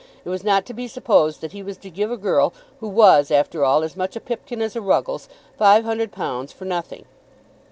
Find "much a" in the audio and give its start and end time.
3.95-4.19